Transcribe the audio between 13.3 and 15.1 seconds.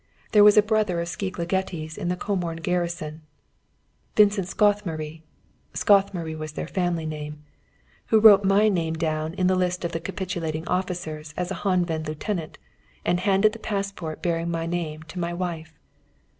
the passport bearing my name